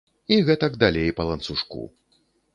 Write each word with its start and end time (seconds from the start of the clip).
І 0.35 0.39
гэтак 0.47 0.77
далей 0.85 1.13
па 1.21 1.27
ланцужку. 1.29 1.87